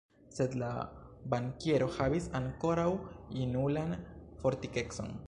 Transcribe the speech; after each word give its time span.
Sed 0.35 0.53
la 0.61 0.69
bankiero 1.33 1.89
havis 1.97 2.29
ankoraŭ 2.41 2.89
junulan 3.41 3.95
fortikecon. 4.43 5.19